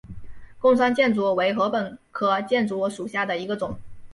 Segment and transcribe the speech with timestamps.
[0.57, 3.77] 贡山箭竹为禾本科箭竹属下的一个种。